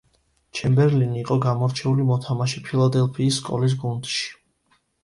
[0.59, 4.31] ჩემბერლენი იყო გამორჩეული მოთამაშე ფილადელფიის სკოლის გუნდში.